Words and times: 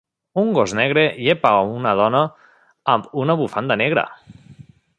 Un 0.43 0.47
gos 0.53 0.71
negre 0.77 1.03
llepa 1.25 1.51
una 1.73 1.91
dona 1.99 2.21
amb 2.95 3.13
una 3.25 3.37
bufanda 3.43 3.79
negra. 3.83 4.07